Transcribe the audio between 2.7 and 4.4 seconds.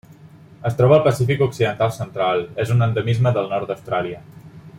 un endemisme del nord d'Austràlia.